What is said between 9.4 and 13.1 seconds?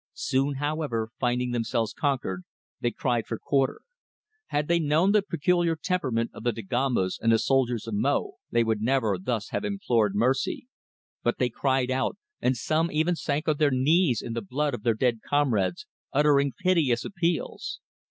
have implored mercy. But they cried out, and some